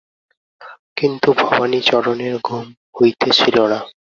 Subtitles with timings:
[0.97, 2.65] কিন্তু ভবানীচরণের ঘুম
[2.95, 3.79] হইতেছিল না।